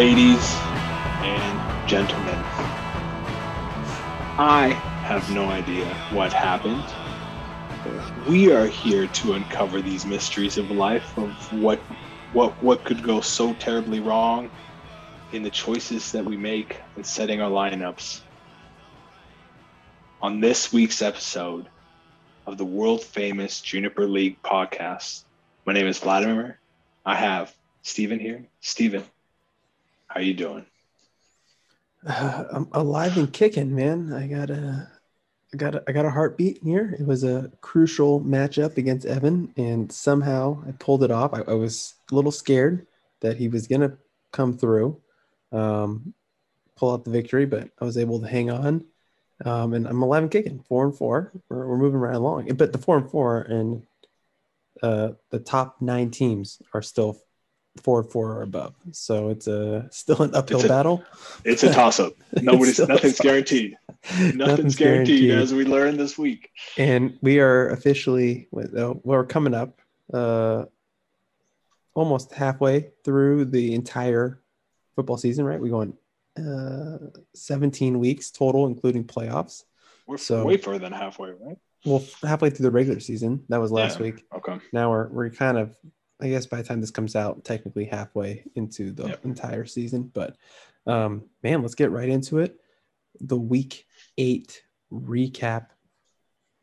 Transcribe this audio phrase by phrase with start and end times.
[0.00, 0.54] ladies
[1.20, 2.34] and gentlemen.
[4.38, 4.68] I
[5.02, 6.82] have no idea what happened.
[8.26, 11.78] We are here to uncover these mysteries of life of what
[12.32, 14.48] what what could go so terribly wrong
[15.34, 18.22] in the choices that we make and setting our lineups.
[20.22, 21.68] On this week's episode
[22.46, 25.24] of the world famous Juniper League podcast,
[25.66, 26.58] my name is Vladimir.
[27.04, 28.46] I have Stephen here.
[28.62, 29.04] Steven,
[30.10, 30.66] how you doing?
[32.06, 34.12] Uh, I'm alive and kicking, man.
[34.12, 34.90] I got a,
[35.54, 36.96] I got a, I got a heartbeat here.
[36.98, 41.32] It was a crucial matchup against Evan, and somehow I pulled it off.
[41.32, 42.86] I, I was a little scared
[43.20, 43.96] that he was gonna
[44.32, 45.00] come through,
[45.52, 46.12] um,
[46.76, 48.84] pull out the victory, but I was able to hang on.
[49.44, 51.32] Um, and I'm alive and kicking, four and four.
[51.48, 52.48] We're, we're moving right along.
[52.56, 53.86] But the four and four and
[54.82, 57.18] uh, the top nine teams are still
[57.82, 58.74] four four or above.
[58.92, 61.04] So it's a still an uphill It's a- battle.
[61.44, 62.12] It's a toss up.
[62.42, 63.76] Nobody's nothing's guaranteed.
[64.10, 65.42] Nothing's, Nothing's guaranteed, guaranteed.
[65.42, 66.50] as we learned this week.
[66.78, 69.78] And we are officially we're coming up
[70.12, 70.64] uh,
[71.94, 74.40] almost halfway through the entire
[74.96, 75.60] football season, right?
[75.60, 75.94] We're going
[76.38, 76.98] uh,
[77.34, 79.64] 17 weeks total, including playoffs.
[80.06, 81.58] We're So- way further than halfway, right?
[81.84, 83.44] Well, halfway through the regular season.
[83.48, 84.04] That was last Yeah.
[84.06, 84.24] week.
[84.36, 84.58] Okay.
[84.72, 85.74] now we're we're kind of
[86.22, 89.24] I guess by the time this comes out, technically halfway into the Yep.
[89.24, 90.10] entire season.
[90.12, 90.36] But
[90.86, 92.58] um man, let's get right into it.
[93.20, 93.86] The week
[94.18, 95.66] eight recap.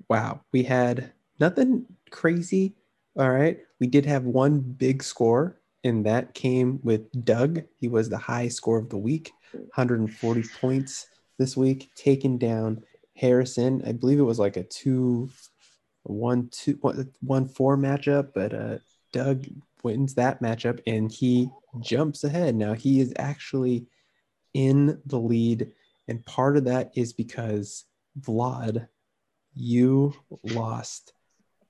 [0.09, 2.75] Wow, we had nothing crazy.
[3.17, 3.59] All right.
[3.79, 7.63] We did have one big score, and that came with Doug.
[7.75, 12.83] He was the high score of the week, 140 points this week, taking down
[13.15, 13.81] Harrison.
[13.85, 15.29] I believe it was like a two
[16.03, 18.77] one two one, one four matchup, but uh
[19.17, 19.45] Doug
[19.83, 22.55] wins that matchup and he jumps ahead.
[22.55, 23.87] Now he is actually
[24.53, 25.71] in the lead,
[26.07, 27.85] and part of that is because
[28.19, 28.87] Vlad,
[29.55, 30.13] you
[30.43, 31.13] lost.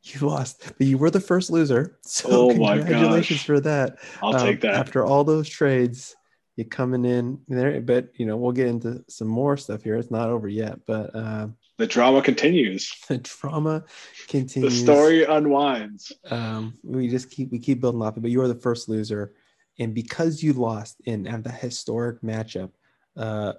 [0.03, 1.97] You lost, but you were the first loser.
[2.05, 3.45] So Oh congratulations gosh.
[3.45, 3.97] for that.
[4.21, 4.75] I'll Um, take that.
[4.75, 6.15] After all those trades,
[6.55, 9.95] you're coming in there, but you know, we'll get into some more stuff here.
[9.95, 11.47] It's not over yet, but uh,
[11.77, 12.93] the drama continues.
[13.07, 13.83] the drama
[14.27, 14.73] continues.
[14.73, 16.11] The story unwinds.
[16.29, 19.33] Um, we just keep we keep building off it, but you are the first loser,
[19.79, 22.71] and because you lost in have the historic matchup,
[23.15, 23.53] uh,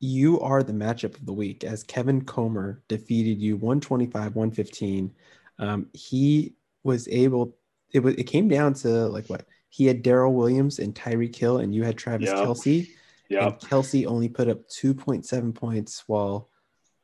[0.00, 5.12] you are the matchup of the week as Kevin Comer defeated you 125 115.
[5.58, 7.56] Um, he was able.
[7.92, 11.58] It was it came down to like what he had Darrel Williams and Tyreek Hill,
[11.58, 12.36] and you had Travis Yep.
[12.38, 12.88] Kelce.
[13.28, 13.46] Yeah.
[13.46, 16.50] And Kelce only put up 2.7 points while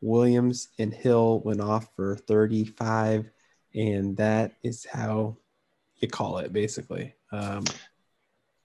[0.00, 3.30] Williams and Hill went off for 35.
[3.74, 5.36] And that is how
[5.96, 7.14] you call it, basically.
[7.30, 7.64] Um,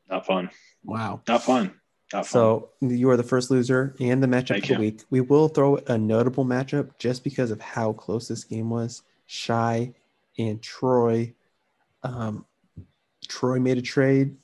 [0.09, 0.49] Not fun.
[0.83, 1.21] wow.
[1.27, 1.73] Not fun.
[2.13, 2.31] Not fun.
[2.31, 4.79] So you are the first loser and the matchup Thank of the you.
[4.79, 5.01] week.
[5.09, 9.03] We will throw a notable matchup just because of how close this game was.
[9.25, 9.93] Shy
[10.37, 11.33] and Troy.
[12.03, 12.45] Um,
[13.27, 14.37] Troy made a trade,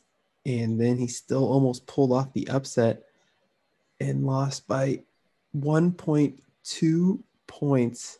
[0.45, 3.03] and then he still almost pulled off the upset
[3.99, 5.03] and lost by
[5.55, 6.39] 1.2
[7.47, 8.19] points.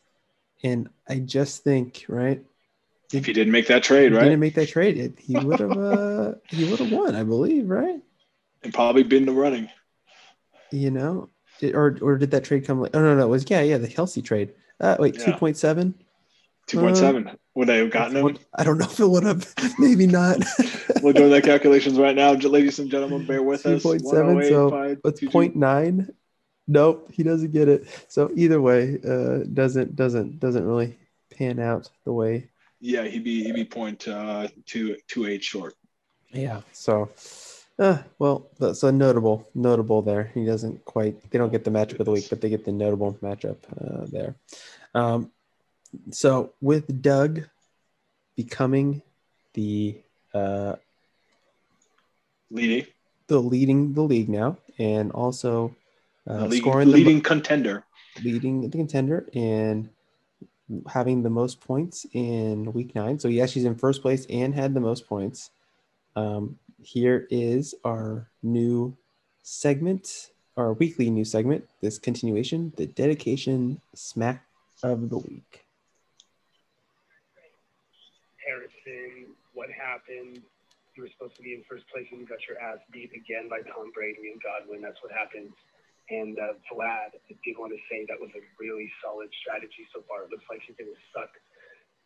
[0.64, 2.44] And I just think, right?
[3.14, 4.24] if he didn't make that trade, he right?
[4.24, 4.98] didn't make that trade.
[4.98, 8.02] it- He would have uh he would have won, I believe, right?
[8.64, 9.68] and probably been the running.
[10.72, 13.44] you know Did- or or did that trade come like oh no no it was
[13.50, 15.32] yeah yeah the kelce trade uh wait Yeah.
[15.38, 15.94] 2.7
[16.68, 17.30] Two point seven.
[17.56, 18.38] Would I have gotten him?
[18.56, 20.38] i don't know if it would have maybe not
[21.02, 23.26] We're doing the calculations right now, ladies and gentlemen.
[23.26, 23.82] Bear with us.
[23.84, 25.30] 2.7, so 108, what's 522.
[25.32, 26.14] point nine
[26.72, 27.88] nope he doesn't get it.
[28.08, 30.98] So either way uh doesn't doesn't doesn't really
[31.38, 32.50] pan out the way.
[32.80, 35.74] Yeah, he'd be he'd be point uh, two two eight short.
[36.32, 36.62] yeah.
[36.72, 37.10] So
[37.78, 40.32] uh well that's a notable notable there.
[40.34, 42.72] He doesn't quite they don't get the matchup of the week but they get the
[42.72, 44.36] notable matchup uh, there.
[44.96, 45.32] Um
[46.12, 47.44] so with doug
[48.36, 49.02] becoming
[49.54, 50.00] the
[50.34, 50.76] uh
[52.54, 52.86] Leading,
[53.28, 55.74] the leading the league now and also
[56.30, 57.84] uh, league, scoring the leading contender.
[58.24, 59.90] leading the contender and
[60.88, 63.20] having the most points in week nine.
[63.20, 65.52] So yes, she's in first place and had the most points.
[66.16, 68.96] Um, here is our new
[69.44, 74.46] segment, our weekly new segment, this continuation, the dedication smack
[74.84, 75.66] of the week.
[78.46, 80.42] Harrison, what happened?
[80.96, 83.48] You were supposed to be in first place and you got your ass beat again
[83.50, 84.82] by Tom Brady and Godwin.
[84.82, 85.54] That's what happens.
[86.12, 90.04] And uh, Vlad, I did want to say that was a really solid strategy so
[90.08, 90.28] far.
[90.28, 91.32] It looks like he's going to suck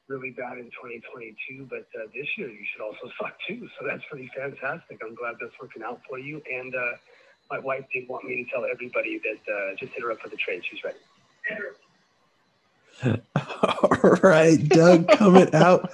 [0.07, 3.67] really bad in 2022, but uh, this year you should also suck too.
[3.79, 5.01] So that's pretty fantastic.
[5.01, 6.41] I'm glad that's working out for you.
[6.45, 7.01] And uh,
[7.49, 10.29] my wife did want me to tell everybody that uh, just hit her up for
[10.29, 10.61] the trade.
[10.69, 11.01] She's ready.
[13.35, 15.91] All right, Doug coming out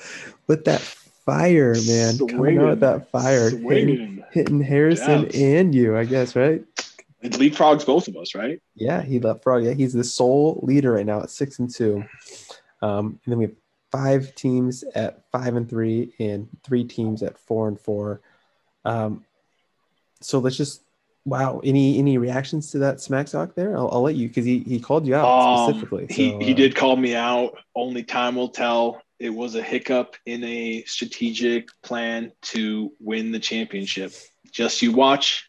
[0.47, 2.17] with that fire, man.
[2.17, 3.49] coming out with that fire.
[3.49, 5.35] Hitting, hitting Harrison Jabs.
[5.35, 6.63] and you, I guess, right?
[7.21, 8.59] It leapfrogs both of us, right?
[8.75, 9.63] Yeah, he left frog.
[9.63, 12.03] Yeah, he's the sole leader right now at six and two.
[12.81, 13.55] Um, and then we have
[13.91, 18.21] five teams at five and three, and three teams at four and four.
[18.85, 19.23] Um,
[20.21, 20.81] so let's just
[21.25, 21.61] wow.
[21.63, 23.77] Any any reactions to that smack talk there?
[23.77, 26.07] I'll, I'll let you because he he called you out Um, specifically.
[26.09, 27.57] he so, he uh, did call me out.
[27.75, 29.01] Only time will tell.
[29.19, 34.13] It was a hiccup in a strategic plan to win the championship.
[34.51, 35.47] Just you watch.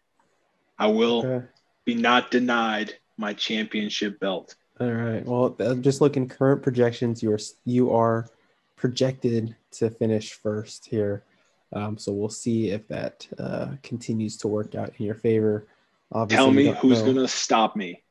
[0.78, 1.46] I will okay.
[1.84, 4.55] Be not denied my championship belt.
[4.81, 5.25] All right.
[5.25, 5.50] Well,
[5.81, 8.29] just looking current projections, you are you are
[8.76, 11.25] projected to finish first here.
[11.73, 15.67] Um, so we'll see if that uh, continues to work out in your favor.
[16.11, 18.02] Obviously, Tell me who's know gonna stop me.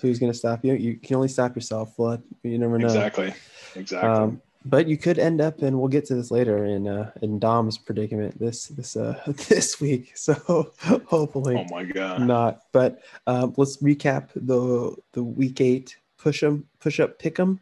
[0.00, 0.74] who's going to stop you.
[0.74, 2.22] You can only stop yourself, Flood.
[2.42, 2.86] You never know.
[2.86, 3.32] Exactly.
[3.76, 4.10] Exactly.
[4.10, 7.38] Um, but you could end up, and we'll get to this later in uh, in
[7.38, 10.12] Dom's predicament this this uh, this week.
[10.22, 10.72] So
[11.06, 12.22] hopefully, oh my god.
[12.22, 12.62] not.
[12.72, 17.60] But um, let's recap the the week eight push 'em push up pick 'em.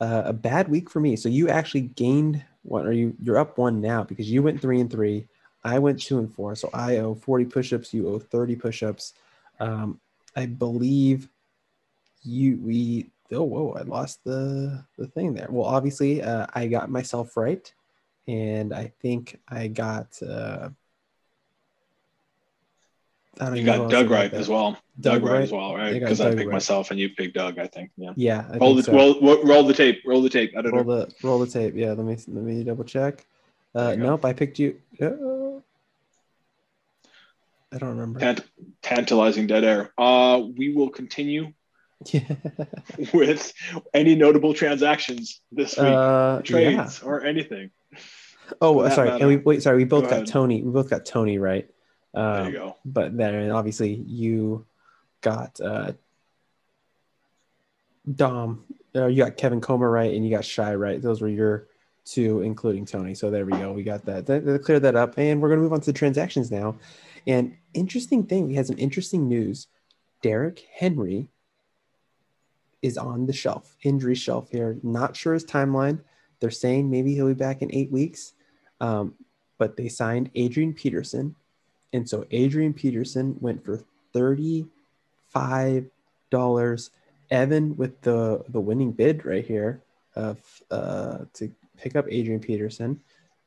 [0.00, 1.16] Uh, a bad week for me.
[1.16, 4.80] So you actually gained one, or you you're up one now because you went three
[4.80, 5.26] and three.
[5.62, 6.54] I went two and four.
[6.54, 7.92] So I owe 40 push-ups.
[7.92, 9.12] You owe 30 push-ups.
[9.58, 10.00] Um,
[10.34, 11.28] I believe
[12.22, 15.48] you we oh whoa I lost the the thing there.
[15.50, 17.72] Well, obviously uh, I got myself right,
[18.28, 20.20] and I think I got.
[20.22, 20.70] Uh,
[23.40, 24.72] I don't You got Doug right as well.
[25.00, 25.42] Doug Doug, right, right?
[25.42, 25.94] as well, right?
[25.94, 26.52] Because I, picked right.
[26.52, 27.58] myself and you picked Doug.
[27.58, 27.90] I think.
[27.96, 28.12] Yeah.
[28.16, 28.92] Yeah, I Roll the so.
[28.92, 30.02] roll, roll the tape.
[30.04, 30.52] Roll the tape.
[30.54, 30.74] Editor.
[30.76, 31.74] roll the roll the tape.
[31.74, 33.26] Yeah, let me let me double check.
[33.74, 34.06] Uh, you go.
[34.10, 34.76] nope, I picked you.
[35.00, 35.60] Uh,
[37.72, 38.20] I don't remember.
[38.20, 38.44] Tant-
[38.82, 39.92] tantalizing dead air.
[39.96, 41.52] Uh, we will continue.
[43.14, 43.52] with
[43.94, 46.42] any notable transactions this week, Uh, yeah.
[46.42, 47.70] trades or anything.
[48.60, 49.10] Oh, sorry.
[49.10, 49.62] And we wait.
[49.62, 50.26] Sorry, we both Go got ahead.
[50.28, 50.62] Tony.
[50.62, 51.68] We both got Tony right.
[52.14, 52.76] There Um, you go.
[52.84, 54.66] but then obviously you
[55.20, 55.92] got uh,
[58.12, 58.64] Dom.
[58.94, 61.00] Uh, you got Kevin Comer right, and you got Shy right.
[61.00, 61.68] Those were your
[62.04, 63.14] two, including Tony.
[63.14, 63.72] So there we go.
[63.72, 64.26] We got that.
[64.26, 66.76] That, that cleared that up, and we're gonna move on to the transactions now.
[67.26, 69.68] And interesting thing, we had some interesting news.
[70.22, 71.28] Derrick Henry
[72.82, 74.78] is on the shelf, injury shelf here.
[74.82, 76.00] Not sure his timeline.
[76.40, 78.32] They're saying maybe he'll be back in eight weeks,
[78.80, 79.14] um,
[79.58, 81.36] but they signed Adrian Peterson,
[81.92, 83.80] and so Adrian Peterson went for
[84.12, 85.86] thirty-five
[86.30, 86.90] dollars.
[87.30, 89.82] Evan with the the winning bid right here
[90.16, 90.38] of
[90.70, 93.00] uh, to pick up Adrian Peterson.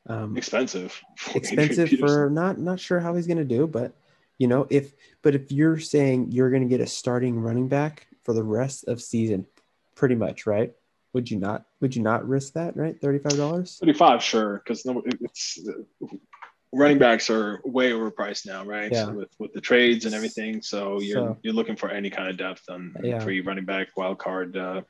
[0.06, 1.00] Um, Expensive.
[1.16, 3.92] for expensive for not not sure how he's going to do, but
[4.38, 4.92] you know if
[5.22, 8.84] but if you're saying you're going to get a starting running back for the rest
[8.88, 9.46] of season,
[9.94, 10.72] pretty much right?
[11.12, 11.64] Would you not?
[11.80, 12.76] Would you not risk that?
[12.76, 13.78] Right, thirty five dollars.
[13.80, 15.60] 35, sure, because no, it's
[16.72, 18.90] running backs are way overpriced now, right?
[18.90, 19.04] Yeah.
[19.06, 22.28] So with with the trades and everything, so you're So- you're looking for any kind
[22.28, 23.20] of depth on Yeah.
[23.20, 24.82] free running back wild card uh,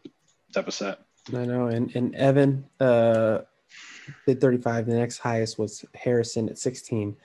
[0.54, 1.00] type of set.
[1.34, 3.40] I know, and and Evan uh,
[4.26, 4.86] did thirty five.
[4.86, 7.16] The next highest was Harrison at sixteen.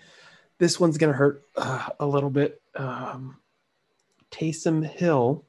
[0.58, 2.62] This one's going to hurt uh, a little bit.
[2.75, 3.38] Um,
[4.30, 5.46] Taysom Hill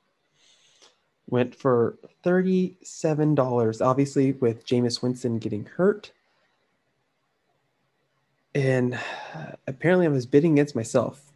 [1.31, 6.13] went for $37, obviously, with Jameis Winston getting hurt.
[8.55, 8.99] And
[9.67, 11.33] apparently, I was bidding against myself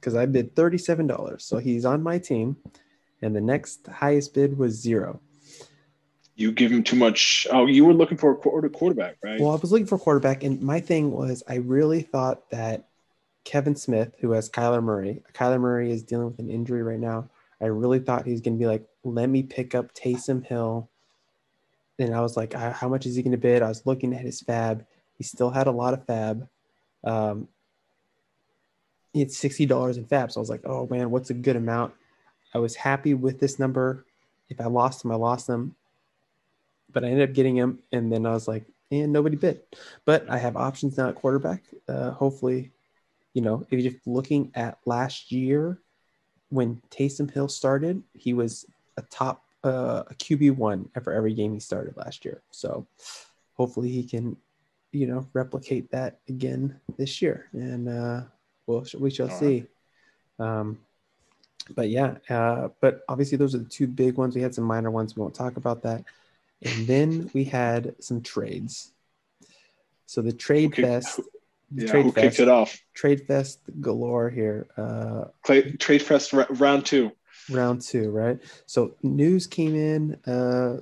[0.00, 1.40] because I bid $37.
[1.40, 2.56] So he's on my team.
[3.22, 5.20] And the next highest bid was zero.
[6.36, 7.48] You give him too much.
[7.50, 9.40] Oh, you were looking for a quarter quarterback, right?
[9.40, 12.86] Well, I was looking for a quarterback, and my thing was I really thought that
[13.42, 17.28] Kevin Smith, who has Kyler Murray, Kyler Murray is dealing with an injury right now.
[17.60, 20.88] I really thought he was going to be like, let me pick up Taysom Hill.
[21.98, 23.62] And I was like, "Uh, how much is he going to bid?
[23.62, 24.86] I was looking at his fab.
[25.16, 26.48] He still had a lot of fab.
[27.02, 27.48] Um,
[29.12, 30.30] he had $60 in fab.
[30.30, 31.94] So I was like, oh man, what's a good amount?
[32.54, 34.04] I was happy with this number.
[34.48, 35.74] If I lost him, I lost him.
[36.92, 37.80] But I ended up getting him.
[37.90, 39.62] And then I was like, and nobody bid.
[40.04, 41.62] But I have options now at quarterback.
[41.88, 42.70] Uh, hopefully,
[43.34, 45.78] you know, if you're just looking at last year
[46.50, 51.52] when Taysom Hill started, he was a top uh, a QB one for every game
[51.52, 52.42] he started last year.
[52.50, 52.86] So
[53.54, 54.36] hopefully he can,
[54.92, 58.20] you know, replicate that again this year, and uh,
[58.66, 59.38] we'll we shall All right.
[59.38, 59.64] see.
[60.38, 60.78] Um,
[61.74, 64.34] but yeah, uh, but obviously those are the two big ones.
[64.34, 65.16] We had some minor ones.
[65.16, 66.04] We won't talk about that.
[66.62, 68.92] And then we had some trades.
[70.06, 71.20] So the trade kicked- fest,
[71.74, 72.80] Yeah, trade who fest, kicked it off?
[72.94, 74.66] trade fest galore here.
[74.76, 77.12] Uh, Clay, Trade Fest r- round two.
[77.50, 78.38] round two, right?
[78.66, 80.14] So news came in.
[80.26, 80.78] Uh,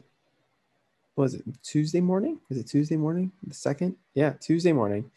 [1.16, 2.38] was it Tuesday morning?
[2.50, 3.33] Is it Tuesday morning?
[3.47, 3.97] The second?
[4.14, 5.11] Yeah, Tuesday morning,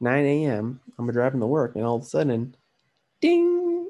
[0.00, 0.80] 9 a.m.
[0.98, 2.54] I'm driving to work, and all of a sudden,
[3.20, 3.88] ding!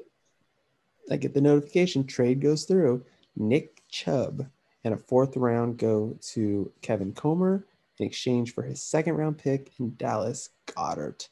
[1.11, 2.05] I get the notification.
[2.05, 3.03] Trade goes through.
[3.35, 4.47] Nick Chubb
[4.83, 7.65] and a fourth round go to Kevin Comer
[7.99, 11.29] in exchange for his second round pick in Dallas Goedert.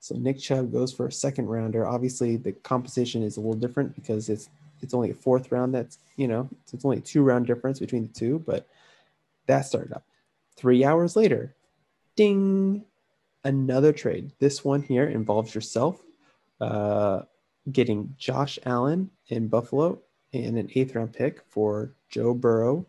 [0.00, 1.86] So Nick Chubb goes for a second rounder.
[1.86, 4.48] Obviously, the composition is a little different because it's
[4.82, 5.74] it's only a fourth round.
[5.74, 8.68] That's you know it's only a two round difference between the two, but
[9.46, 10.04] that started up.
[10.56, 11.54] Three hours later,
[12.14, 12.84] ding,
[13.44, 14.32] another trade.
[14.38, 16.00] This one here involves yourself
[16.60, 17.22] uh,
[17.72, 20.00] getting Josh Allen in Buffalo
[20.32, 22.86] and an eighth round pick for Joe Burrow,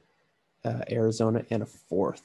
[0.64, 2.24] uh, Arizona, and a fourth.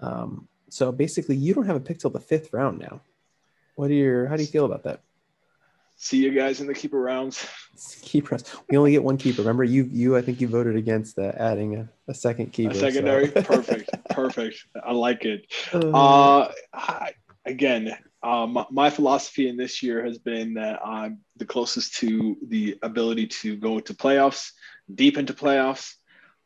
[0.00, 3.00] Um, so basically, you don't have a pick till the fifth round now.
[3.76, 4.26] What are your?
[4.26, 5.00] How do you feel about that?
[5.98, 7.46] See you guys in the keeper rounds.
[8.02, 8.44] Keepers.
[8.68, 9.42] We only get one keeper.
[9.42, 12.72] Remember, you you I think you voted against uh, adding a, a second keeper.
[12.72, 14.56] A so- secondary, perfect, perfect.
[14.84, 15.46] I like it.
[15.72, 17.12] Uh, Uh, I,
[17.46, 22.36] again, uh, my, my philosophy in this year has been that I'm the closest to
[22.46, 24.50] the ability to go into playoffs,
[24.92, 25.94] deep into playoffs.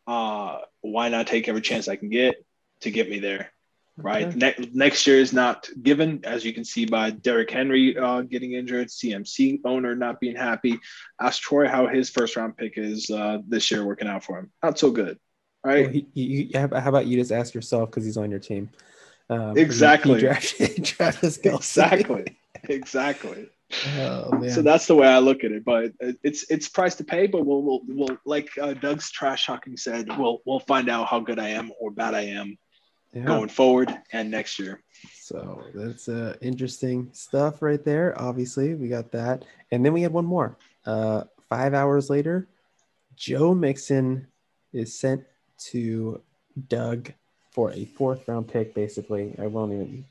[0.06, 2.44] Uh, why not take every chance I can get
[2.80, 3.52] to get me there?
[3.96, 4.28] Right.
[4.28, 4.36] Okay.
[4.36, 8.52] Ne- next year is not given, as you can see by Derrick Henry uh, getting
[8.52, 10.78] injured, CMC owner not being happy.
[11.20, 14.50] Ask Troy how his first round pick is uh, this year working out for him.
[14.62, 15.18] Not so good.
[15.62, 15.84] Right.
[15.84, 18.70] well, he, he, how about you just ask yourself because he's on your team?
[19.28, 20.14] Um, Exactly.
[20.14, 22.36] He drafted Travis exactly.
[22.64, 23.48] Exactly.
[23.98, 24.50] Oh man.
[24.50, 25.64] So that's the way I look at it.
[25.64, 27.26] But it's it's price to pay.
[27.26, 31.20] But we'll we'll, we'll like uh, Doug's trash talking said, we'll we'll find out how
[31.20, 32.58] good I am or bad I am
[33.12, 33.24] Yeah.
[33.24, 34.82] going forward and next year.
[35.20, 38.14] So that's uh, interesting stuff right there.
[38.20, 40.56] Obviously, we got that, and then we had one more.
[40.86, 42.46] Uh, five hours later,
[43.16, 44.28] Joe Mixon
[44.72, 45.24] is sent
[45.58, 46.20] to
[46.68, 47.12] Doug
[47.50, 48.74] for a fourth round pick.
[48.74, 50.04] Basically, I won't even.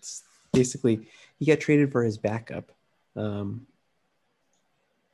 [0.52, 2.72] Basically, he got traded for his backup.
[3.16, 3.68] Um,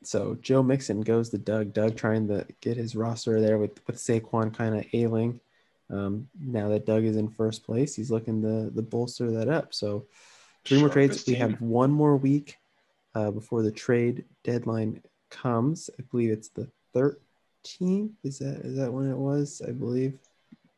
[0.04, 1.74] so Joe Mixon goes to Doug.
[1.74, 5.40] Doug trying to get his roster there with with Saquon kind of ailing.
[5.90, 9.74] Um, now that Doug is in first place, he's looking to, to bolster that up.
[9.74, 10.06] So,
[10.64, 11.26] three more trades.
[11.28, 11.42] We team.
[11.42, 12.58] have one more week
[13.14, 15.90] uh, before the trade deadline comes.
[16.00, 18.12] I believe it's the 13th.
[18.24, 19.62] Is that is that when it was?
[19.68, 20.18] I believe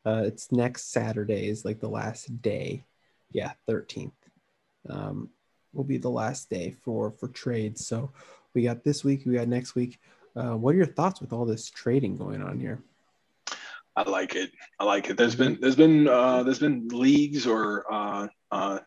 [0.06, 1.48] uh, it's next Saturday.
[1.48, 2.84] Is like the last day.
[3.32, 4.12] Yeah, 13th.
[4.90, 5.30] Um,
[5.74, 7.86] will be the last day for for trades.
[7.86, 8.12] So
[8.54, 9.24] we got this week.
[9.26, 10.00] We got next week.
[10.36, 12.82] Uh, what are your thoughts with all this trading going on here?
[13.98, 14.52] I like it.
[14.80, 15.18] I like it.
[15.18, 18.80] There's been there's been uh, there's been leagues or uh, uh,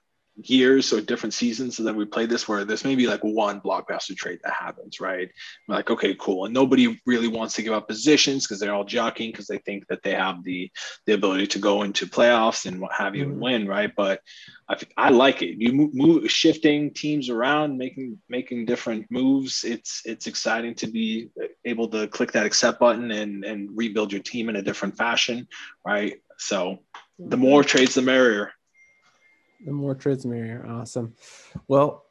[0.44, 4.38] years or different seasons that we play this where there's maybe like one blockbuster trade
[4.44, 5.30] that happens, right?
[5.68, 6.44] We're like, okay, cool.
[6.44, 9.86] And nobody really wants to give up positions because they're all jockeying because they think
[9.88, 10.70] that they have the
[11.06, 13.40] the ability to go into playoffs and what have you and Mhm.
[13.40, 13.92] win, right?
[13.96, 14.20] But
[14.68, 15.56] I, I like it.
[15.58, 19.64] You move, move shifting teams around, making making different moves.
[19.64, 21.30] It's it's exciting to be
[21.64, 25.48] able to click that accept button and and rebuild your team in a different fashion,
[25.84, 26.14] right?
[26.38, 26.78] So
[27.18, 28.52] the more trades, the merrier.
[29.64, 30.64] The more trades, merrier.
[30.66, 31.14] Awesome.
[31.68, 32.06] Well,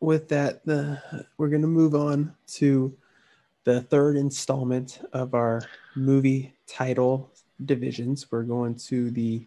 [0.00, 1.02] with that, the
[1.36, 2.96] we're gonna move on to
[3.64, 5.62] the third installment of our
[5.96, 7.30] movie title
[7.64, 8.30] divisions.
[8.30, 9.46] We're going to the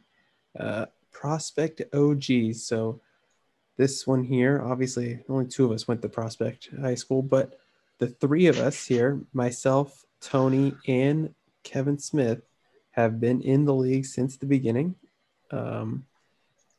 [0.59, 2.63] uh, Prospect OGs.
[2.63, 3.01] So
[3.77, 7.59] this one here, obviously, only two of us went to Prospect High School, but
[7.99, 11.33] the three of us here, myself, Tony, and
[11.63, 12.41] Kevin Smith,
[12.91, 14.95] have been in the league since the beginning.
[15.51, 16.05] Um,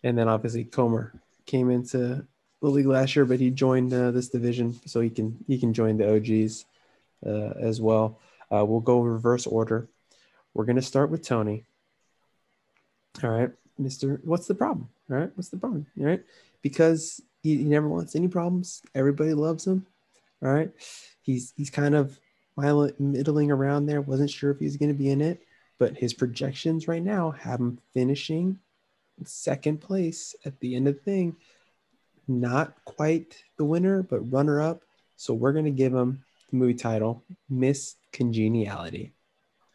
[0.03, 1.13] and then obviously Comer
[1.47, 2.27] came into
[2.61, 5.73] the league last year, but he joined uh, this division, so he can he can
[5.73, 6.65] join the OGs
[7.27, 8.19] uh, as well.
[8.51, 9.89] Uh, we'll go reverse order.
[10.55, 11.65] We're gonna start with Tony.
[13.23, 14.21] All right, Mister.
[14.25, 14.89] What's the problem?
[15.11, 15.87] All right, what's the problem?
[15.99, 16.23] All right,
[16.63, 18.83] because he, he never wants any problems.
[18.95, 19.87] Everybody loves him.
[20.43, 20.71] All right,
[21.23, 22.19] he's he's kind of
[23.01, 24.01] middling around there.
[24.01, 25.43] Wasn't sure if he was to be in it,
[25.79, 28.59] but his projections right now have him finishing
[29.25, 31.37] second place at the end of the thing.
[32.29, 34.83] Not quite the winner, but runner up.
[35.17, 39.13] So we're going to give him the movie title, Miss Congeniality.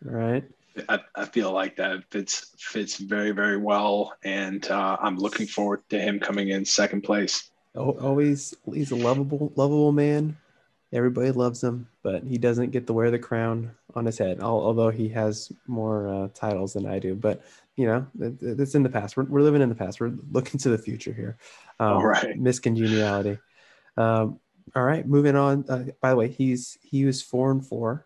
[0.06, 0.44] All right.
[0.89, 5.82] I, I feel like that fits fits very very well, and uh, I'm looking forward
[5.89, 7.50] to him coming in second place.
[7.75, 10.38] Al- Always, he's a lovable, lovable man.
[10.94, 14.39] Everybody loves him, but he doesn't get to wear the crown on his head.
[14.39, 17.44] Although he has more uh, titles than I do, but
[17.77, 19.15] you know, it's in the past.
[19.15, 20.01] We're, we're living in the past.
[20.01, 21.38] We're looking to the future here.
[21.79, 22.38] Um, All right.
[22.38, 23.38] Miss Congeniality.
[23.96, 24.39] Um,
[24.75, 25.65] all right, moving on.
[25.69, 28.05] Uh, by the way, he's he was four and four,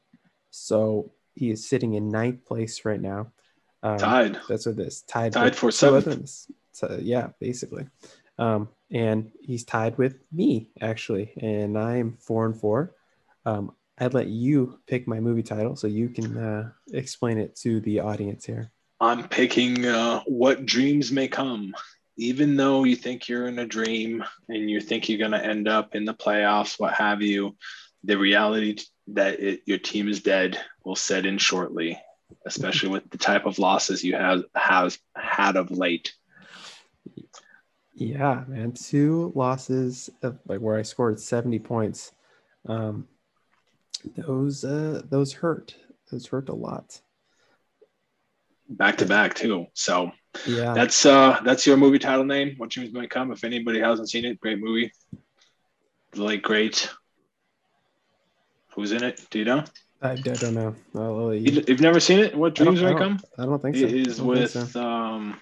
[0.51, 3.31] so he is sitting in ninth place right now.
[3.83, 4.39] Um, Tied.
[4.47, 5.33] That's what this tied.
[5.33, 6.47] Tied for seventh.
[6.71, 7.87] So, yeah, basically.
[8.37, 12.95] Um, and he's tied with me actually, and I'm four and four.
[13.45, 17.79] Um, I'd let you pick my movie title so you can uh, explain it to
[17.81, 18.71] the audience here.
[19.01, 21.73] I'm picking uh, what dreams may come.
[22.17, 25.67] Even though you think you're in a dream and you think you're going to end
[25.67, 27.55] up in the playoffs, what have you,
[28.03, 28.77] the reality
[29.07, 31.99] that it, your team is dead will set in shortly,
[32.45, 34.43] especially with the type of losses you have,
[35.15, 36.13] had of late.
[37.95, 42.11] Yeah, man, two losses of like where I scored 70 points.
[42.67, 43.07] Um,
[44.15, 45.75] those uh, those hurt.
[46.11, 47.01] Those hurt a lot.
[48.77, 49.65] Back to back too.
[49.73, 50.11] So
[50.47, 52.55] Yeah, that's uh that's your movie title name.
[52.57, 53.31] What dreams might come.
[53.31, 54.91] If anybody hasn't seen it, great movie.
[56.11, 56.89] The late great.
[58.75, 59.21] Who's in it?
[59.29, 59.63] Do you know?
[60.01, 60.75] I, I don't know.
[61.31, 62.33] You- You've never seen it?
[62.35, 63.19] What dreams might come?
[63.37, 63.83] I don't think so.
[63.85, 64.81] It is I don't think with so.
[64.81, 65.39] um,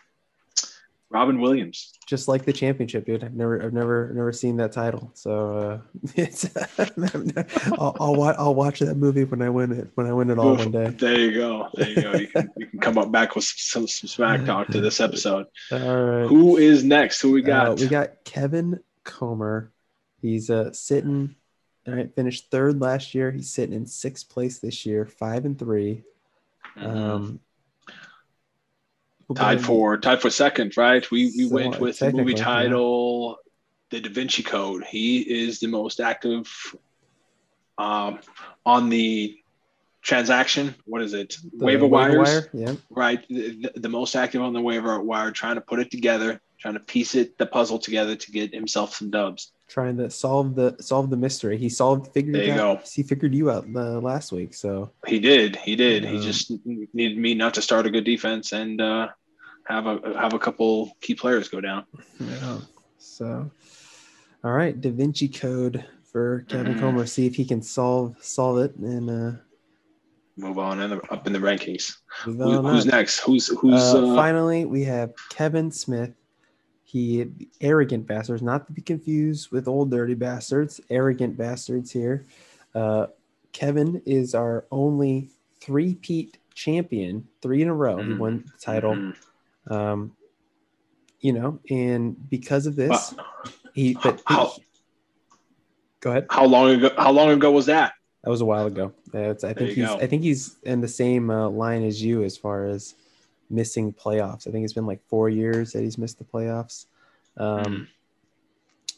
[1.11, 1.91] Robin Williams.
[2.05, 3.23] just like the championship, dude.
[3.23, 5.09] I've never, I've never, never seen that title.
[5.15, 5.79] So uh,
[6.15, 6.47] it's,
[7.79, 9.89] I'll, I'll, I'll watch that movie when I win it.
[9.95, 10.89] When I win it all one day.
[10.89, 11.67] There you go.
[11.73, 12.13] There you go.
[12.13, 15.47] You can, you can come up back with some, some smack talk to this episode.
[15.71, 16.27] All right.
[16.27, 17.21] Who is next?
[17.21, 17.67] Who we got?
[17.69, 19.71] Uh, we got Kevin Comer.
[20.21, 21.35] He's uh, sitting.
[21.87, 23.31] All right, finished third last year.
[23.31, 26.03] He's sitting in sixth place this year, five and 3
[26.77, 26.85] Mhm.
[26.85, 27.39] Um,
[29.35, 31.09] tied for tied for second, right?
[31.11, 32.43] We we So, went with the movie technically, yeah.
[32.63, 33.37] title,
[33.91, 34.83] The Da Vinci Code.
[34.85, 36.47] He is the most active
[37.77, 38.19] um,
[38.65, 39.35] on the
[40.01, 40.75] transaction.
[40.85, 41.37] What is it?
[41.57, 42.17] the waiver wires.
[42.17, 45.91] wire, Yeah, right the, the most active on the waiver wire trying to put it
[45.91, 50.09] together trying to piece it the puzzle together to get himself some dubs trying to
[50.09, 51.57] solve the solve the mystery.
[51.57, 52.83] He solved figured There you out.
[52.83, 52.89] go.
[52.91, 54.53] He figured you out uh, last week.
[54.55, 58.03] So he did he did he Um, just needed me not to start a good
[58.03, 59.09] defense and uh
[59.69, 61.85] have a have a couple key players go down
[62.19, 62.59] yeah.
[62.97, 63.49] So
[64.43, 66.79] all right, Da Vinci Code for Kevin Mhm.
[66.79, 67.05] Comer.
[67.05, 69.31] See if he can solve solve it and uh,
[70.37, 72.93] move on and up in the rankings Who, who's up.
[72.93, 76.11] next who's who's Uh, uh, finally, we have Kevin Smith.
[76.83, 77.25] He
[77.61, 80.79] arrogant bastards, not to be confused with old dirty bastards.
[80.89, 82.25] Arrogant bastards here.
[82.73, 83.07] Uh,
[83.51, 85.29] Kevin is our only
[85.59, 87.97] three-peat champion, three in a row.
[87.97, 88.17] He Mhm.
[88.17, 88.95] won the title.
[88.95, 89.15] mhm.
[89.69, 90.15] Um,
[91.21, 93.25] you know, and because of this, Wow.
[93.73, 93.97] he.
[94.01, 94.53] But how,
[95.99, 96.27] go ahead.
[96.29, 98.93] how long ago how long ago was that That was a while ago.
[99.13, 99.85] Uh, I think he's.
[99.87, 99.97] go.
[99.97, 102.95] I think he's in the same uh, line as you as far as
[103.49, 104.47] missing playoffs.
[104.47, 106.85] I think it's been like four years that he's missed the playoffs.
[107.37, 107.87] Um, Mm.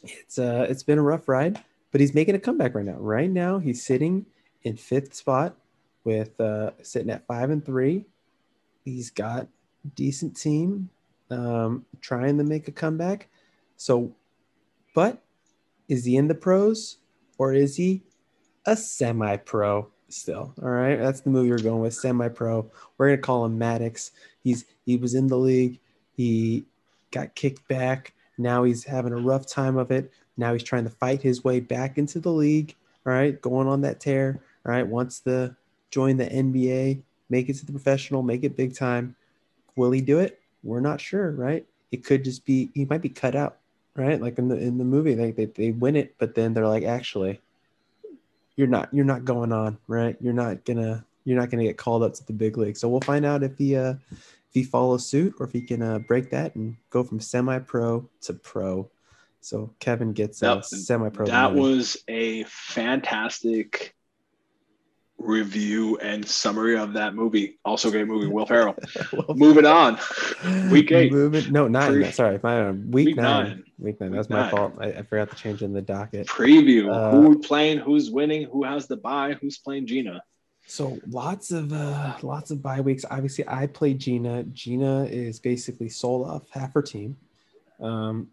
[0.04, 2.96] It's uh, it's been a rough ride, but he's making a comeback right now.
[2.98, 4.26] Right now, he's sitting
[4.64, 5.54] in fifth spot
[6.02, 8.04] with uh, sitting at five and three.
[8.84, 9.46] He's got
[9.88, 10.88] decent team,
[11.30, 13.28] um, trying to make a comeback.
[13.76, 14.12] So,
[14.94, 15.22] but
[15.88, 16.98] is he in the pros
[17.38, 18.02] or is he
[18.66, 20.52] a semi-pro still.
[20.62, 21.94] All right, that's the movie we're going with.
[21.94, 22.70] Semi-pro.
[22.98, 24.12] We're gonna call him Maddox.
[24.42, 25.80] He's he was in the league.
[26.14, 26.64] He
[27.10, 28.14] got kicked back.
[28.38, 30.12] Now he's having a rough time of it.
[30.36, 32.74] Now he's trying to fight his way back into the league.
[33.06, 34.40] All right, going on that tear.
[34.64, 35.56] All right, wants to
[35.90, 39.16] join the NBA, make it to the professional, make it big time.
[39.76, 40.40] Will he do it?
[40.62, 41.66] We're not sure, right?
[41.90, 43.58] It could just be he might be cut out,
[43.96, 44.20] right?
[44.20, 46.84] Like in the in the movie, they they, they win it, but then they're like,
[46.84, 47.40] actually,
[48.56, 50.16] you're not you're not going on, right?
[50.20, 52.76] You're not gonna you're not gonna get called up to the big league.
[52.76, 55.80] So we'll find out if he uh if he follows suit or if he can
[55.82, 58.90] uh, break that and go from semi-pro to pro.
[59.40, 61.26] So Kevin gets a That- semi-pro.
[61.26, 61.60] That movie.
[61.62, 63.94] was a fantastic
[65.22, 67.58] review and summary of that movie.
[67.64, 68.26] Also, great movie.
[68.26, 68.76] Will Ferrell.
[69.12, 69.98] Well, Moving on.
[70.70, 71.12] Week eight.
[71.12, 71.92] Moving, no, nine.
[71.92, 73.44] Pre- Sorry, my week, Week nine.
[73.46, 73.64] nine.
[73.78, 74.12] Week nine.
[74.12, 74.50] That's my nine.
[74.50, 74.74] fault.
[74.80, 76.26] I, I forgot to change in the docket.
[76.26, 76.90] Preview.
[76.92, 77.78] Uh, who playing?
[77.78, 78.44] Who's winning?
[78.52, 79.34] Who has the bye?
[79.40, 80.22] Who's playing Gina?
[80.66, 83.04] So lots of uh lots of bye weeks.
[83.10, 84.44] Obviously, I played Gina.
[84.44, 87.16] Gina is basically sold off half her team.
[87.80, 88.28] Um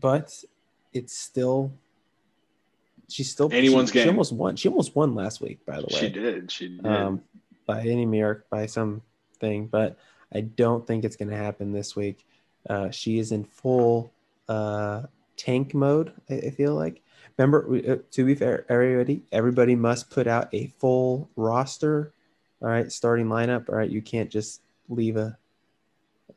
[0.00, 0.32] but
[0.92, 1.72] it's still
[3.08, 4.56] she's still Anyone's she, She almost won.
[4.56, 5.98] She almost won last week, by the way.
[6.00, 6.50] She did.
[6.50, 6.86] She did.
[6.86, 7.22] Um
[7.66, 9.02] by any miracle by some
[9.40, 9.98] thing, but
[10.34, 12.24] I don't think it's gonna happen this week.
[12.68, 14.12] Uh she is in full
[14.48, 15.02] uh
[15.36, 17.02] tank mode, I, I feel like.
[17.38, 22.12] Remember, uh, to be fair, everybody, everybody must put out a full roster.
[22.62, 23.68] All right, starting lineup.
[23.68, 25.36] All right, you can't just leave a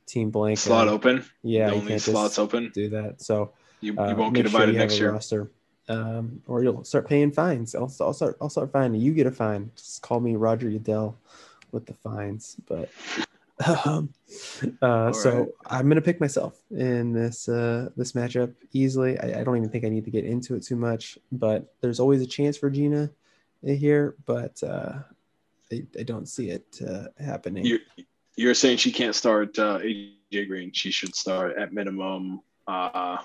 [0.05, 0.57] team blank.
[0.57, 1.23] Slot open.
[1.41, 2.71] Yeah, the you only can't slots open.
[2.73, 3.21] do that.
[3.21, 5.11] So You, you uh, won't make get sure invited have next year.
[5.13, 5.49] roster.
[5.89, 7.73] Um, or you'll start paying fines.
[7.73, 8.37] I'll, I'll start.
[8.39, 9.01] I'll start fining.
[9.01, 9.71] You get a fine.
[9.75, 11.17] Just call me Roger Goodell
[11.71, 12.55] with the fines.
[12.67, 12.89] But
[13.85, 14.13] um,
[14.81, 15.47] uh, so right.
[15.65, 19.19] I'm gonna pick myself in this uh, this matchup easily.
[19.19, 21.17] I, I don't even think I need to get into it too much.
[21.31, 23.09] But there's always a chance for Gina
[23.63, 24.99] here, but uh,
[25.71, 27.65] I, I don't see it uh, happening.
[27.65, 27.79] You're,
[28.35, 30.71] you're saying she can't start uh, AJ Green.
[30.71, 32.41] She should start at minimum.
[32.67, 33.17] Uh,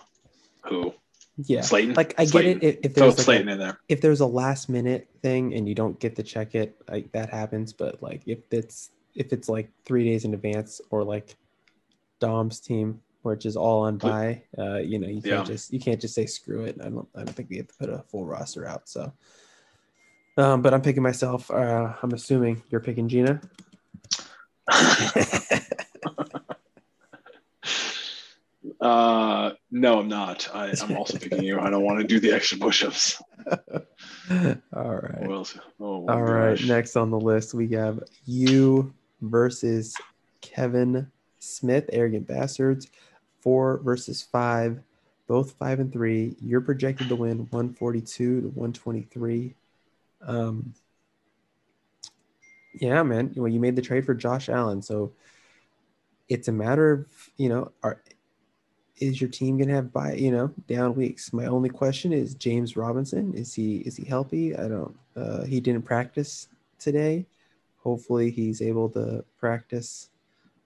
[0.62, 0.94] who?
[1.36, 1.94] Yeah, Slayton.
[1.94, 2.58] like I Slayton.
[2.60, 3.78] get it if, if there's like a- in there.
[3.88, 7.30] if there's a last minute thing and you don't get to check it, like that
[7.30, 7.72] happens.
[7.72, 11.36] But like if it's if it's like three days in advance or like
[12.20, 15.42] Dom's team, which is all on bye, uh, you know, you can't Yeah.
[15.44, 16.76] just you can't just say screw it.
[16.80, 18.88] I don't I don't think we have to put a full roster out.
[18.88, 19.12] So
[20.36, 21.50] um, but I'm picking myself.
[21.50, 23.40] Uh, I'm assuming you're picking Gina.
[28.84, 30.46] Uh, no, I'm not.
[30.54, 31.58] I, I'm also picking you.
[31.58, 33.20] I don't want to do the extra push-ups.
[33.50, 35.22] all right.
[35.22, 35.46] Oh,
[35.80, 36.68] All right, gosh.
[36.68, 38.92] next on the list we have you
[39.22, 39.96] versus
[40.42, 42.88] Kevin Smith, Arrogant Bastards,
[43.40, 44.80] four versus five,
[45.28, 46.36] both five and three.
[46.42, 49.54] You're projected to win 142 to 123.
[50.26, 50.74] Um,
[52.74, 53.32] yeah, man.
[53.34, 55.12] Well, you made the trade for Josh Allen, so
[56.28, 57.06] it's a matter of
[57.38, 58.02] you know, are
[59.00, 61.32] is your team gonna have by you know down weeks?
[61.32, 63.34] My only question is James Robinson.
[63.34, 64.56] Is he is he healthy?
[64.56, 64.96] I don't.
[65.16, 67.26] Uh, he didn't practice today.
[67.82, 70.10] Hopefully, he's able to practice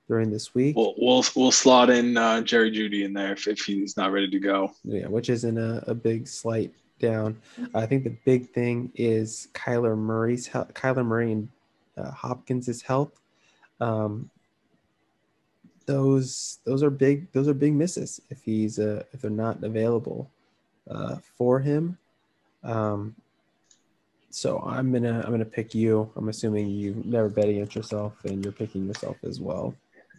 [0.08, 0.76] during this week.
[0.76, 4.30] We'll, we'll we'll slot in uh, Jerry Jeudy in there if, if he's not ready
[4.30, 4.72] to go.
[4.84, 7.40] Yeah, which isn't a, a big slight down.
[7.74, 10.74] I think the big thing is Kyler Murray's health.
[10.74, 11.48] Kyler Murray and
[11.96, 13.20] uh, Hopkins' health.
[13.80, 14.30] Um,
[15.88, 20.30] those those are big those are big misses if he's uh, if they're not available
[20.90, 21.96] uh, for him.
[22.62, 23.14] Um,
[24.30, 26.10] so I'm gonna I'm gonna pick you.
[26.16, 29.74] I'm assuming you've never bet against yourself and you're picking yourself as well.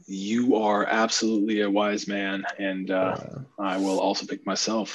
[0.07, 4.89] You are absolutely a wise man, and uh, Uh, I will also pick myself.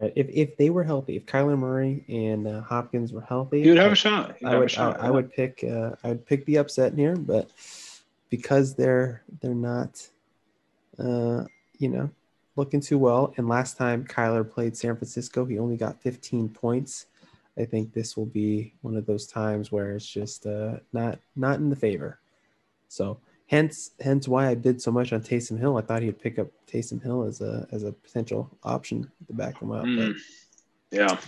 [0.00, 3.78] if if they were healthy, if Kyler Murray and uh, Hopkins were healthy, He would
[3.78, 4.36] have I- a shot.
[4.38, 5.00] He'd I would I, shot.
[5.00, 7.50] I would pick uh, I would pick the upset here, but
[8.30, 9.92] because they're they're not
[10.98, 11.44] uh,
[11.78, 12.10] you know
[12.56, 17.06] looking too well, and last time Kyler played San Francisco, he only got 15 points.
[17.58, 21.58] I think this will be one of those times where it's just uh, not not
[21.58, 22.18] in the favor.
[22.88, 25.76] So hence hence why I bid so much on Taysom Hill.
[25.76, 29.60] I thought he'd pick up Taysom Hill as a as a potential option to back
[29.60, 30.14] him up, Mm.
[30.90, 31.18] Yeah,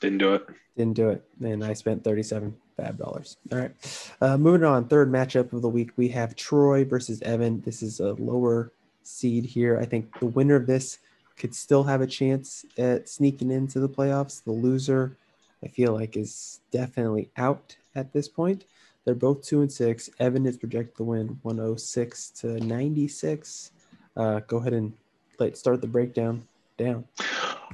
[0.00, 0.46] didn't do it.
[0.76, 3.36] didn't do it, and I spent 37 fab dollars.
[3.50, 3.72] All right,
[4.20, 4.86] uh, moving on.
[4.88, 7.60] Third matchup of the week, we have Troy versus Evan.
[7.62, 8.72] This is a lower
[9.08, 9.78] seed here.
[9.78, 10.98] I think the winner of this
[11.36, 14.42] could still have a chance at sneaking into the playoffs.
[14.42, 15.16] The loser,
[15.64, 18.64] I feel like, is definitely out at this point.
[19.04, 20.10] They're both two and six.
[20.18, 23.72] Evan is projected to win 106 to 96.
[24.16, 24.92] Uh, go ahead and
[25.38, 27.04] let start the breakdown down.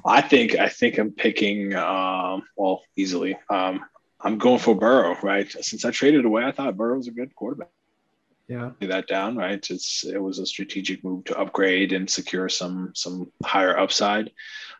[0.04, 3.36] I think I think I'm picking um, well easily.
[3.48, 3.84] Um,
[4.20, 5.50] I'm going for Burrow, right?
[5.50, 7.68] Since I traded away, I thought Burrow was a good quarterback.
[8.48, 8.72] Yeah.
[8.78, 9.64] Do that down, right?
[9.70, 14.32] It's it was a strategic move to upgrade and secure some some higher upside.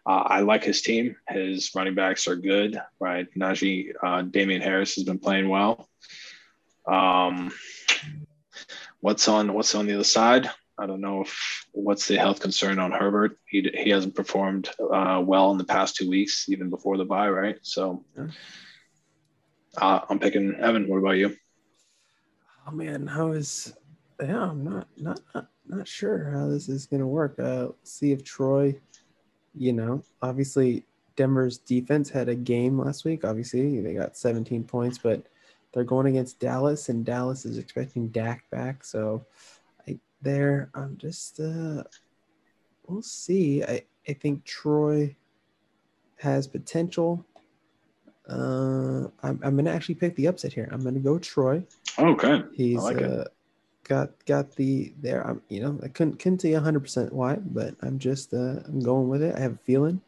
[0.07, 1.17] Uh, I like his team.
[1.29, 3.27] His running backs are good, right?
[3.35, 5.89] Najee, uh, Damien Harris has been playing well.
[6.87, 7.53] Um,
[9.01, 10.51] what's on what's on the other side?
[10.77, 13.39] I don't know if what's the health concern on Herbert.
[13.47, 17.31] He he hasn't performed uh, well in the past two weeks, even before the bye
[17.31, 17.57] right?
[17.63, 18.05] So
[19.81, 20.87] uh, I'm picking Evan.
[20.87, 21.35] What about you?
[22.67, 23.75] Oh man, how is?
[24.21, 27.39] Yeah, I'm not not not, not sure how this is gonna work.
[27.39, 28.81] Uh, see if Troy,
[29.55, 30.85] you know, obviously
[31.17, 33.25] Denver's defense had a game last week.
[33.25, 35.27] Obviously, they got 17 points, but
[35.73, 38.85] they're going against Dallas, and Dallas is expecting Dak back.
[38.85, 39.27] So,
[39.87, 41.85] I there, I'm just uh,
[42.87, 43.63] we'll see.
[43.63, 45.15] I I think Troy
[46.19, 47.27] has potential.
[48.29, 50.69] Uh, I'm I'm gonna actually pick the upset here.
[50.73, 51.63] I'm gonna go Troy.
[51.99, 52.43] Okay.
[52.55, 53.25] He's like uh,
[53.85, 55.27] got got the there.
[55.27, 58.61] I'm you know I couldn't couldn't tell you 100 percent why, but I'm just uh,
[58.67, 59.35] I'm going with it.
[59.37, 60.01] I have a feeling.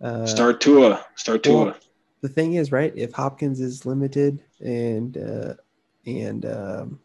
[0.00, 1.04] Uh, Start Tua.
[1.16, 1.64] Start Tua.
[1.64, 1.76] well,
[2.22, 2.92] the thing is, right?
[2.96, 5.54] If Hopkins is limited and uh,
[6.06, 7.00] and um,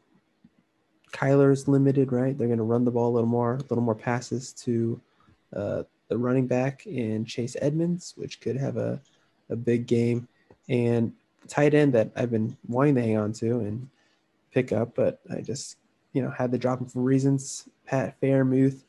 [1.52, 2.38] is limited, right?
[2.38, 5.02] They're to run the ball a little more, a little more passes to
[5.54, 9.02] uh, the running back and Chase Edmonds, which could have a
[9.50, 10.28] a big game.
[10.68, 11.14] And
[11.48, 13.90] tight end that I've been wanting to hang on to and
[14.52, 15.78] pick up, but I just
[16.14, 17.68] you know, had to drop him for reasons.
[17.86, 18.84] Pat Freiermuth,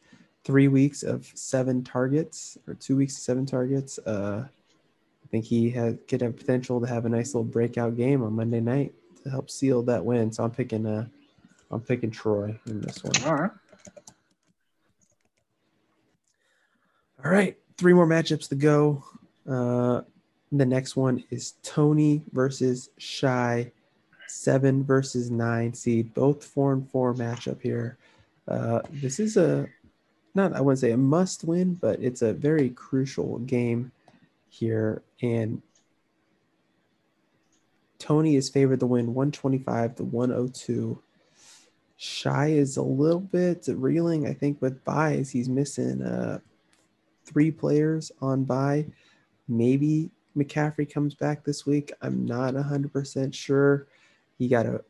[0.44, 3.98] three weeks of seven targets or two weeks of seven targets.
[3.98, 8.22] Uh, I think he had could have potential to have a nice little breakout game
[8.22, 8.92] on Monday night
[9.22, 10.32] to help seal that win.
[10.32, 11.06] So I'm picking uh,
[11.70, 13.12] I'm picking Troy in this one.
[13.24, 13.50] All right.
[17.22, 19.04] All right, three more matchups to go.
[19.46, 20.00] Uh,
[20.52, 23.70] the next one is Tony versus Shy,
[24.26, 27.96] seven versus nine seed, both four and four matchup here.
[28.48, 29.68] Uh, this is a
[30.34, 33.92] not I wouldn't say a must win, but it's a very crucial game
[34.48, 35.02] here.
[35.22, 35.62] And
[37.98, 40.98] Tony is favored to win 125 to 102.
[41.96, 45.30] Shy is a little bit reeling, I think, with byes.
[45.30, 46.38] He's missing uh,
[47.26, 48.86] three players on bye.
[49.48, 51.92] Maybe McCaffrey comes back this week.
[52.02, 53.86] I'm not 100% sure.
[54.38, 54.82] He got a,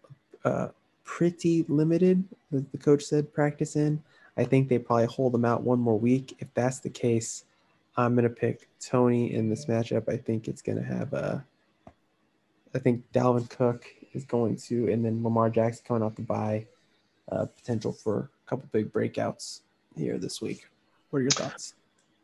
[0.44, 0.70] a
[1.04, 4.02] pretty limited, the coach said, practice in.
[4.36, 6.36] I think they probably hold him out one more week.
[6.38, 7.44] If that's the case,
[7.96, 10.08] I'm going to pick Tony in this matchup.
[10.08, 11.44] I think it's going to have a.
[12.74, 16.66] I think Dalvin Cook is going to, and then Lamar Jackson coming off the bye.
[17.30, 19.60] Uh, potential for a couple big breakouts
[19.96, 20.68] here this week.
[21.10, 21.74] What are your thoughts?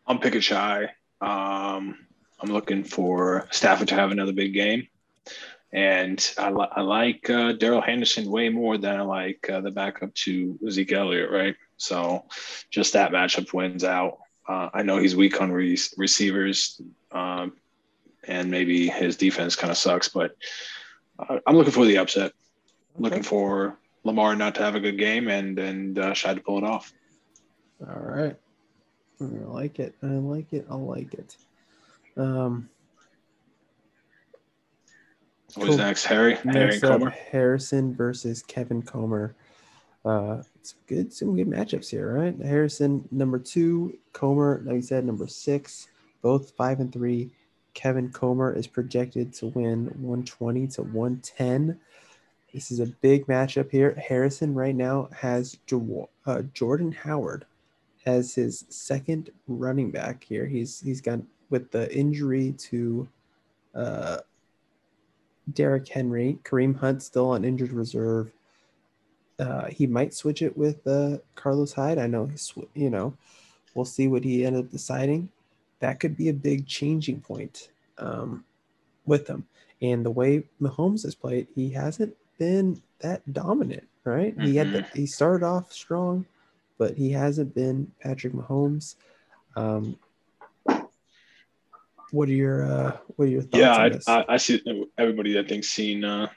[0.06, 0.90] I'm picking shy.
[1.20, 2.05] Um,
[2.40, 4.88] I'm looking for Stafford to have another big game.
[5.72, 9.70] And I, li- I like uh, Darrell Henderson way more than I like uh, the
[9.70, 11.56] backup to Zeke Elliott, right?
[11.76, 12.24] So
[12.70, 14.18] just that matchup wins out.
[14.48, 17.52] Uh, I know he's weak on re- receivers, um,
[18.28, 20.36] and maybe his defense kind of sucks, but
[21.18, 22.32] uh, I'm looking for the upset.
[22.32, 22.34] Okay.
[22.98, 26.58] Looking for Lamar not to have a good game and and uh, Shy to pull
[26.58, 26.92] it off.
[27.86, 28.36] All right.
[29.20, 29.94] I like it.
[30.02, 30.66] I like it.
[30.70, 31.36] I like it.
[32.16, 32.68] Um,
[35.54, 36.04] What's next?
[36.04, 37.10] Harry, Harry Comer.
[37.10, 39.34] Harrison versus Kevin Comer.
[40.04, 41.12] Uh, it's good.
[41.12, 42.38] Some good matchups here, right?
[42.40, 45.88] Harrison number two, Comer, like you said, number six.
[46.22, 47.30] Both five and three.
[47.74, 51.78] Kevin Comer is projected to win 120 to 110.
[52.52, 53.94] This is a big matchup here.
[53.94, 57.44] Harrison right now has jo- uh, Jordan Howard
[58.06, 60.46] as his second running back here.
[60.46, 63.08] He's he's got with the injury to
[63.74, 64.18] uh,
[65.52, 68.32] Derrick Henry, Kareem Hunt still on injured reserve.
[69.38, 71.98] Uh, he might switch it with uh, Carlos Hyde.
[71.98, 73.14] I know he's you know
[73.74, 75.28] we'll see what he ended up deciding.
[75.80, 78.44] That could be a big changing point um,
[79.04, 79.46] with him.
[79.82, 84.36] And the way Mahomes has played, he hasn't been that dominant, right?
[84.36, 84.46] Mm-hmm.
[84.46, 86.24] He had the, he started off strong,
[86.78, 88.96] but he hasn't been Patrick Mahomes.
[89.54, 89.98] Um,
[92.10, 93.56] what are your uh, what are your thoughts?
[93.56, 93.74] Yeah,
[94.06, 94.62] I, I, I, see
[94.96, 96.28] everybody that thinks seen uh,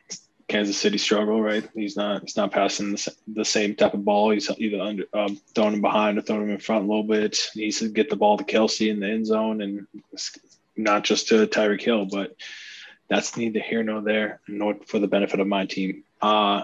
[0.47, 1.41] Kansas City struggle.
[1.41, 4.32] Right, he's not he's not passing the, the same type of ball.
[4.32, 7.38] He's either under um, throwing him behind or throwing him in front a little bit.
[7.53, 9.88] He needs to get the ball to Kelce in the end zone, and
[10.75, 12.36] not just to Tyreek Hill, but
[13.10, 16.03] that's neither here nor there, nor for the benefit of my team.
[16.21, 16.63] Uh,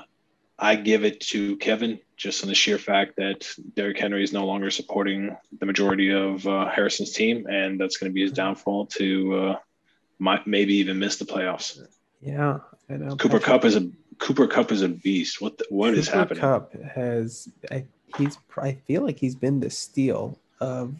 [0.57, 4.45] I give it to Kevin just on the sheer fact that Derrick Henry is no
[4.45, 8.85] longer supporting the majority of uh, Harrison's team, and that's going to be his downfall
[8.87, 9.55] to uh,
[10.17, 11.85] might, maybe even miss the playoffs.
[12.21, 13.17] Yeah, I know.
[13.17, 15.41] Cooper Patrick, Kupp is a Cooper Kupp is a beast.
[15.41, 16.41] What the, what Cooper is happening?
[16.41, 17.85] Kupp has I,
[18.17, 20.95] he's I feel like he's been the steal of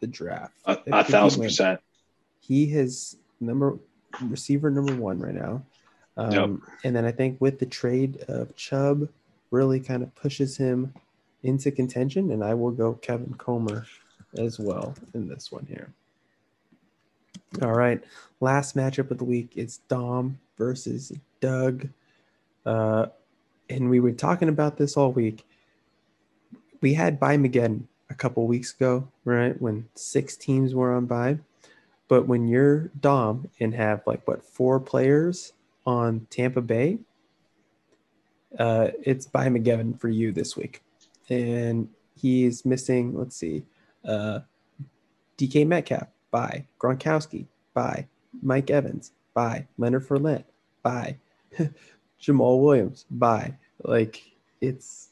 [0.00, 0.54] the draft.
[0.66, 1.80] A, a thousand percent.
[2.40, 3.78] He has number
[4.20, 5.62] receiver number one right now.
[6.18, 6.70] Um, yep.
[6.84, 9.08] And then I think with the trade of Chubb,
[9.50, 10.92] really kind of pushes him
[11.44, 12.32] into contention.
[12.32, 13.86] And I will go Kevin Comer
[14.36, 15.90] as well in this one here.
[17.62, 18.02] All right.
[18.40, 21.88] Last matchup of the week is Dom versus Doug.
[22.66, 23.06] Uh,
[23.70, 25.46] and we were talking about this all week.
[26.80, 29.60] We had bye again a couple weeks ago, right?
[29.60, 31.38] When six teams were on bye.
[32.08, 35.52] But when you're Dom and have like what four players
[35.88, 36.98] on Tampa Bay,
[38.58, 40.82] uh, it's by McGivern for you this week.
[41.30, 43.64] And he's missing, let's see,
[44.04, 44.40] uh,
[45.38, 48.06] DK Metcalf, by Gronkowski, by
[48.42, 50.44] Mike Evans, by Leonard Fournette,
[50.82, 51.16] by
[52.22, 54.20] Jamaal Williams, by like
[54.60, 55.08] it's.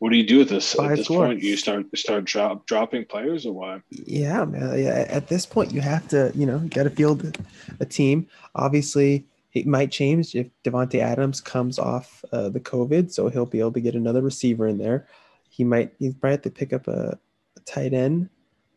[0.00, 1.28] What do you do with this at this scores.
[1.28, 1.42] point?
[1.42, 3.80] You start start drop, dropping players or what?
[3.90, 4.78] Yeah, man.
[4.78, 7.38] Yeah, at this point, you have to, you know, you got to field
[7.80, 8.26] a team.
[8.54, 13.60] Obviously, it might change if Davante Adams comes off uh, the COVID, so he'll be
[13.60, 15.08] able to get another receiver in there.
[15.48, 17.18] He might he's probably have to pick up a,
[17.56, 18.30] a tight end.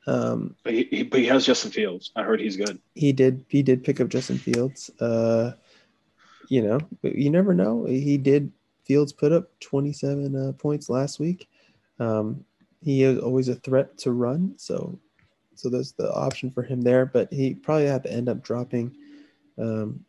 [0.05, 2.11] Um, but he, he, but he has Justin Fields.
[2.15, 2.79] I heard he's good.
[2.95, 4.89] He did he did pick up Justin Fields.
[4.99, 5.53] Uh,
[6.49, 7.85] you know, but you never know.
[7.85, 8.51] He did
[8.85, 11.47] Fields put up 27 uh, points last week.
[11.99, 12.43] Um,
[12.81, 14.99] he is always a threat to run, so
[15.55, 17.05] so there's the option for him there.
[17.05, 18.93] But he probably have to end up dropping,
[19.57, 20.03] um,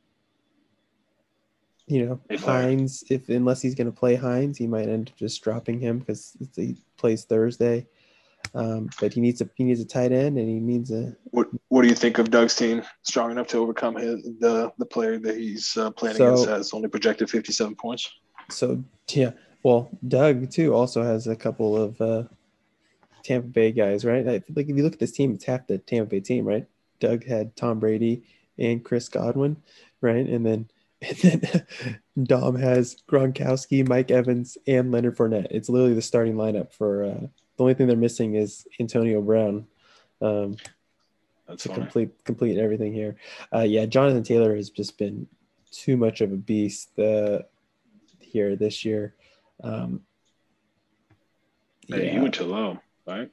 [1.95, 3.05] you know, Hey, Hines.
[3.09, 6.37] If unless he's going to play Hines, he might end up just dropping him because
[6.57, 7.87] he plays Thursday.
[8.55, 11.49] Um, but he needs a he needs a tight end and he needs a What
[11.69, 12.83] What do you think of Doug's team?
[13.03, 16.75] Strong enough to overcome his the the player that he's uh, playing So- against has
[16.75, 18.11] only projected fifty seven points.
[18.51, 19.31] so yeah.
[19.63, 22.25] Well, Doug too also has a couple of uh,
[23.25, 24.27] Tampa Bay guys, right?
[24.29, 26.67] I, like if you look at this team, it's half the Tampa Bay team, right?
[27.01, 28.25] Doug had Tom Brady
[28.59, 29.57] and Chris Godwin,
[30.03, 30.27] right?
[30.27, 30.69] And then
[31.09, 31.67] and then
[32.25, 35.49] Dom has Gronkowski, Mike Evans, and Leonard Fournette.
[35.51, 37.05] It's literally the starting lineup for.
[37.05, 39.67] Uh, the only thing they're missing is Antonio Brown.
[40.21, 40.57] Um,
[41.47, 41.81] That's to funny.
[41.83, 43.17] complete complete everything here.
[43.55, 45.29] Uh, yeah, Jonathan Taylor has just been
[45.71, 47.41] too much of a beast uh,
[48.19, 49.15] here this year.
[49.63, 50.01] Um,
[51.87, 53.31] Hey, he went too low, right?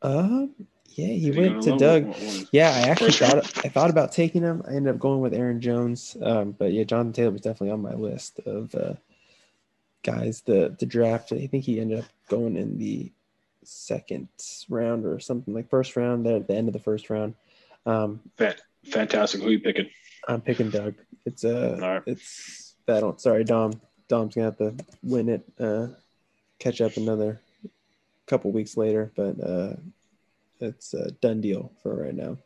[0.00, 0.54] um,
[0.94, 1.76] yeah, he Did went to?
[1.76, 2.04] Doug.
[2.06, 3.42] What- what- Yeah, I actually First round?
[3.44, 4.62] thought I thought about taking him.
[4.66, 7.82] I ended up going with Aaron Jones, um, but yeah, Jonathan Taylor was definitely on
[7.82, 8.94] my list of uh,
[10.02, 11.32] guys the the draft.
[11.32, 13.10] I think he ended up going in the
[13.64, 14.28] second
[14.68, 17.34] round or something like first round there at the end of the first round.
[17.86, 18.20] Um,
[18.84, 19.40] Fantastic.
[19.40, 19.88] Who are you picking?
[20.28, 20.94] I'm picking Doug.
[21.24, 22.02] It's uh All right.
[22.06, 23.80] it's that don't sorry, Dom.
[24.08, 25.88] Dom's gonna have to win it, uh
[26.58, 27.40] catch up another
[28.26, 29.76] couple weeks later, but uh
[30.64, 32.38] it's a done deal for right now.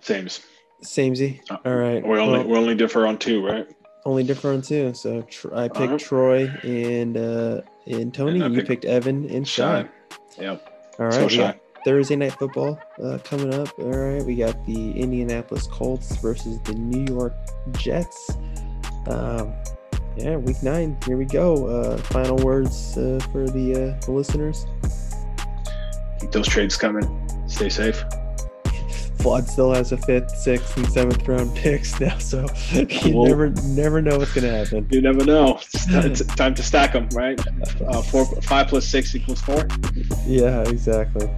[0.00, 0.40] Sames.
[0.84, 1.40] Samesy.
[1.50, 2.06] Uh, All right.
[2.06, 3.66] We only well, we only differ on two, right?
[4.04, 4.94] only different too.
[4.94, 5.98] So tr- I picked Uh-huh.
[5.98, 9.82] Troy and uh and Tony, And you picked picked Evan and Shy.
[9.82, 10.42] Shy.
[10.42, 10.94] Yep.
[10.98, 11.30] All right.
[11.30, 11.54] So.
[11.84, 13.68] Thursday night football uh, coming up.
[13.78, 17.32] All right, we got the Indianapolis Colts versus the New York
[17.72, 18.32] Jets.
[19.06, 19.54] Um,
[20.16, 20.98] yeah, week nine.
[21.06, 21.66] Here we go.
[21.68, 24.66] Uh, final words uh, for the, uh, the listeners.
[26.20, 27.06] Keep those trades coming.
[27.48, 28.04] Stay safe.
[29.18, 33.24] Vlad still has a fifth, sixth, and seventh round picks now, so you Whoa.
[33.24, 34.86] never never know what's gonna happen.
[34.90, 35.58] You never know.
[35.74, 35.88] It's,
[36.22, 37.38] it's time to stack them, right?
[37.86, 39.66] Uh, four, five plus six equals four.
[40.24, 41.28] Yeah, exactly.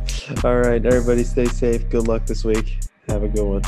[0.45, 1.89] All right, everybody, stay safe.
[1.89, 2.79] Good luck this week.
[3.09, 3.63] Have a good one.